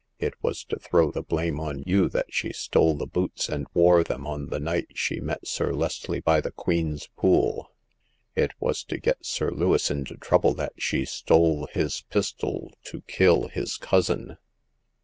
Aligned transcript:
It 0.17 0.33
was 0.41 0.63
to 0.63 0.79
throw 0.79 1.11
the 1.11 1.21
blame 1.21 1.59
on 1.59 1.83
you 1.85 2.09
that 2.09 2.33
she 2.33 2.51
stole 2.53 2.95
the 2.95 3.05
boots 3.05 3.47
and 3.47 3.67
wore 3.75 4.03
them 4.03 4.25
on 4.25 4.47
the 4.47 4.59
night 4.59 4.87
she 4.95 5.19
met 5.19 5.45
Sir 5.47 5.71
Leslie 5.73 6.19
by 6.21 6.41
the 6.41 6.49
Queen's 6.49 7.07
Pool. 7.15 7.71
It 8.35 8.49
was 8.59 8.83
to 8.85 8.97
get 8.97 9.23
Sir 9.23 9.51
Lewis 9.51 9.91
into 9.91 10.17
trouble 10.17 10.55
that 10.55 10.73
she 10.75 11.05
stole 11.05 11.67
his 11.67 12.01
pistol 12.09 12.73
to 12.85 13.01
kill 13.01 13.47
his 13.49 13.77
cousin." 13.77 14.37